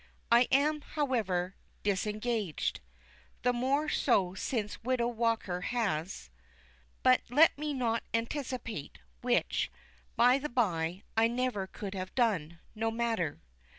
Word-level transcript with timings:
I 0.31 0.47
am, 0.51 0.81
however, 0.81 1.53
"disengaged;" 1.83 2.79
the 3.43 3.53
more 3.53 3.87
so 3.87 4.33
since 4.33 4.81
Widow 4.83 5.07
Walker 5.09 5.61
has. 5.61 6.31
But 7.03 7.21
let 7.29 7.55
me 7.55 7.71
not 7.71 8.01
anticipate; 8.11 8.97
which, 9.21 9.69
by 10.15 10.39
the 10.39 10.49
bye, 10.49 11.03
I 11.15 11.27
never 11.27 11.67
could 11.67 11.93
have 11.93 12.15
done 12.15 12.57
no 12.73 12.89
matter. 12.89 13.41